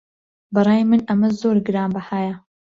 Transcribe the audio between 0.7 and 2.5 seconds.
من ئەمە زۆر گرانبەهایە.